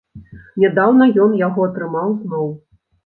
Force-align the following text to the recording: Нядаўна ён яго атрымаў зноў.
Нядаўна 0.61 1.07
ён 1.25 1.37
яго 1.41 1.67
атрымаў 1.73 2.17
зноў. 2.23 2.51